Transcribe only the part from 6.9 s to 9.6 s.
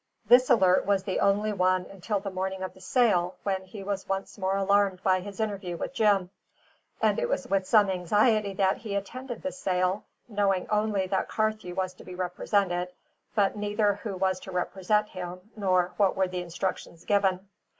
and it was with some anxiety that he attended the